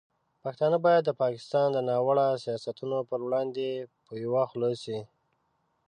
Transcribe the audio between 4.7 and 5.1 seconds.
شي.